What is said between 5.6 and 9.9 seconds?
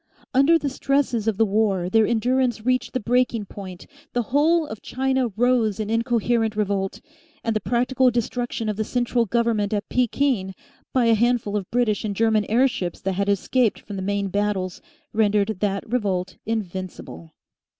in incoherent revolt, and the practical destruction of the central government at